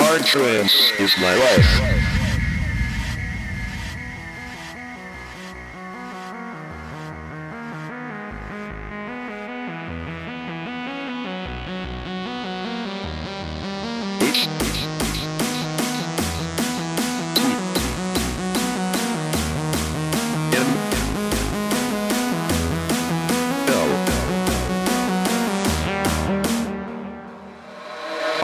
Hard 0.00 0.24
trance 0.24 0.92
is 0.98 1.12
my 1.18 1.34
life. 1.34 1.92
Thank 14.34 14.71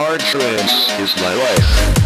Hard 0.01 0.21
trance 0.21 0.97
is 0.97 1.13
my 1.21 1.33
life. 1.33 1.98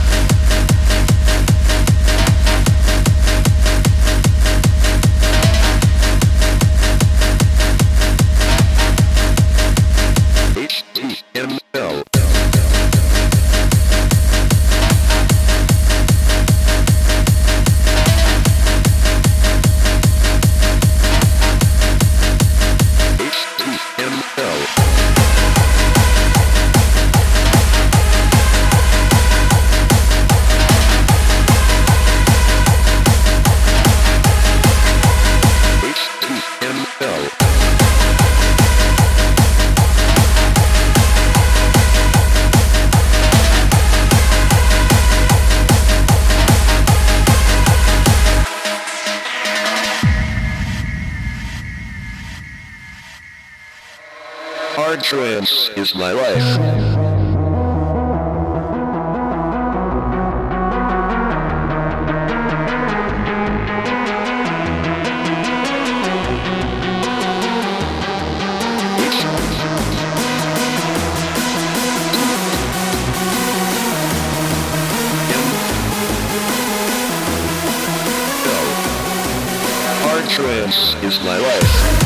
Hard 54.93 55.03
trance 55.03 55.71
is 55.75 55.95
my 55.95 56.11
life. 56.11 56.59
Trance 80.29 80.95
is 81.03 81.19
my 81.23 81.37
life. 81.37 82.02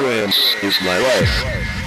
Trance 0.00 0.54
is 0.62 0.80
my 0.82 0.98
life. 0.98 1.80